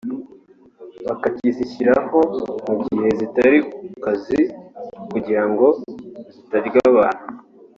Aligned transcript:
bakakizishyiraho 1.07 2.19
mu 2.65 2.73
gihe 2.85 3.07
zitari 3.19 3.59
ku 3.71 3.83
kazi 4.03 4.39
kugira 5.11 5.43
ngo 5.49 5.67
zitarya 6.33 6.79
abantu 6.91 7.25